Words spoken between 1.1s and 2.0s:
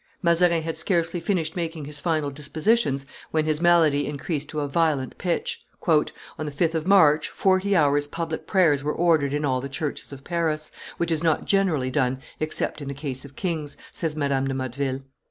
finished making his